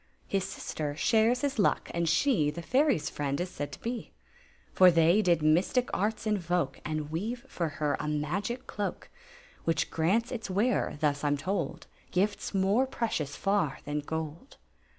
His 0.25 0.43
sister 0.45 0.95
shares 0.95 1.41
his 1.41 1.59
luck, 1.59 1.91
and 1.93 2.09
she 2.09 2.49
The 2.49 2.63
fairies' 2.63 3.07
friend 3.11 3.39
is 3.39 3.51
said 3.51 3.71
to 3.73 3.81
be; 3.81 4.13
For 4.73 4.89
Aey 4.89 5.21
did 5.21 5.43
mystic 5.43 5.89
arts 5.93 6.25
invoke 6.25 6.81
And 6.83 7.11
weave 7.11 7.45
for 7.47 7.75
Imr 7.77 7.97
a 7.99 8.07
magic 8.07 8.65
doak 8.77 9.11
Which 9.63 9.91
grants 9.91 10.31
^ 10.31 10.33
weara^ 10.49 10.97
^iit 10.97 11.23
I 11.23 11.27
Yn 11.27 11.37
toid— 11.37 11.83
Gifts 12.09 12.51
more 12.51 12.87
precious 12.87 13.35
far 13.35 13.77
than 13.85 13.99
gold. 13.99 14.57